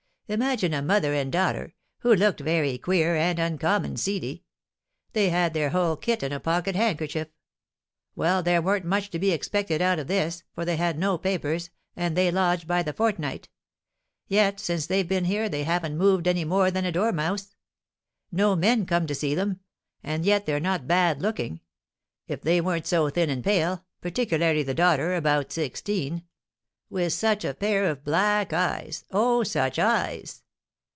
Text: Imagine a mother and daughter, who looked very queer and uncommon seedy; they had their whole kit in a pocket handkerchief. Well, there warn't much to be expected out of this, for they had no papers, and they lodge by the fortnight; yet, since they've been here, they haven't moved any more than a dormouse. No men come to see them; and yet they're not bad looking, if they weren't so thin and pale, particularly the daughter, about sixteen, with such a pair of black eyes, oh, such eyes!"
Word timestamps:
Imagine 0.33 0.73
a 0.73 0.81
mother 0.81 1.13
and 1.13 1.29
daughter, 1.29 1.73
who 1.97 2.15
looked 2.15 2.39
very 2.39 2.77
queer 2.77 3.17
and 3.17 3.37
uncommon 3.37 3.97
seedy; 3.97 4.45
they 5.11 5.27
had 5.27 5.53
their 5.53 5.71
whole 5.71 5.97
kit 5.97 6.23
in 6.23 6.31
a 6.31 6.39
pocket 6.39 6.73
handkerchief. 6.73 7.27
Well, 8.15 8.41
there 8.41 8.61
warn't 8.61 8.85
much 8.85 9.09
to 9.11 9.19
be 9.19 9.31
expected 9.31 9.81
out 9.81 9.99
of 9.99 10.07
this, 10.07 10.43
for 10.55 10.63
they 10.63 10.77
had 10.77 10.97
no 10.97 11.17
papers, 11.17 11.69
and 11.97 12.15
they 12.15 12.31
lodge 12.31 12.65
by 12.65 12.81
the 12.81 12.93
fortnight; 12.93 13.49
yet, 14.29 14.57
since 14.61 14.85
they've 14.85 15.05
been 15.05 15.25
here, 15.25 15.49
they 15.49 15.63
haven't 15.65 15.97
moved 15.97 16.25
any 16.29 16.45
more 16.45 16.71
than 16.71 16.85
a 16.85 16.93
dormouse. 16.93 17.53
No 18.31 18.55
men 18.55 18.85
come 18.85 19.07
to 19.07 19.15
see 19.15 19.35
them; 19.35 19.59
and 20.01 20.23
yet 20.23 20.45
they're 20.45 20.61
not 20.61 20.87
bad 20.87 21.21
looking, 21.21 21.59
if 22.29 22.39
they 22.39 22.61
weren't 22.61 22.87
so 22.87 23.09
thin 23.09 23.29
and 23.29 23.43
pale, 23.43 23.83
particularly 23.99 24.63
the 24.63 24.73
daughter, 24.73 25.13
about 25.13 25.51
sixteen, 25.51 26.23
with 26.89 27.13
such 27.13 27.45
a 27.45 27.53
pair 27.53 27.85
of 27.85 28.03
black 28.03 28.51
eyes, 28.51 29.05
oh, 29.11 29.43
such 29.43 29.79
eyes!" 29.79 30.43